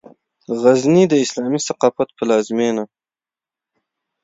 غزني 0.61 1.03
د 1.09 1.13
اسلامي 1.23 1.59
ثقافت 1.67 2.09
پلازمېنه 2.17 2.83